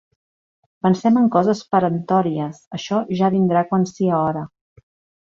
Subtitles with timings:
[0.85, 4.47] Pensem en coses perentories; això ja vindrà quan sia hora.